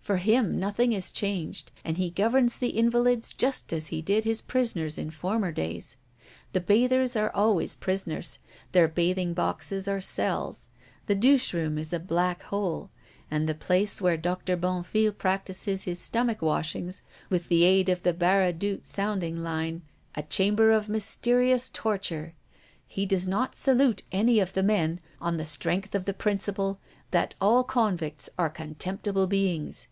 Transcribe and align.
For 0.00 0.16
him 0.16 0.58
nothing 0.58 0.94
is 0.94 1.12
changed, 1.12 1.70
and 1.84 1.98
he 1.98 2.08
governs 2.08 2.56
the 2.58 2.70
invalids 2.70 3.34
just 3.34 3.74
as 3.74 3.88
he 3.88 4.00
did 4.00 4.24
his 4.24 4.40
prisoners 4.40 4.96
in 4.96 5.10
former 5.10 5.52
days. 5.52 5.98
The 6.54 6.62
bathers 6.62 7.14
are 7.14 7.30
always 7.34 7.76
prisoners, 7.76 8.38
their 8.72 8.88
bathing 8.88 9.34
boxes 9.34 9.86
are 9.86 10.00
cells, 10.00 10.68
the 11.08 11.14
douche 11.14 11.52
room 11.52 11.76
a 11.76 11.98
black 11.98 12.42
hole, 12.44 12.88
and 13.30 13.46
the 13.46 13.54
place 13.54 14.00
where 14.00 14.16
Doctor 14.16 14.56
Bonnefille 14.56 15.12
practices 15.18 15.82
his 15.82 15.98
stomach 16.00 16.40
washings 16.40 17.02
with 17.28 17.48
the 17.48 17.64
aid 17.64 17.90
of 17.90 18.02
the 18.02 18.14
Baraduc 18.14 18.86
sounding 18.86 19.36
line 19.36 19.82
a 20.14 20.22
chamber 20.22 20.72
of 20.72 20.88
mysterious 20.88 21.68
torture. 21.68 22.32
He 22.86 23.04
does 23.04 23.28
not 23.28 23.54
salute 23.54 24.04
any 24.10 24.40
of 24.40 24.54
the 24.54 24.62
men 24.62 25.00
on 25.20 25.36
the 25.36 25.44
strength 25.44 25.94
of 25.94 26.06
the 26.06 26.14
principle 26.14 26.80
that 27.10 27.34
all 27.42 27.62
convicts 27.62 28.30
are 28.38 28.48
contemptible 28.48 29.26
beings. 29.26 29.86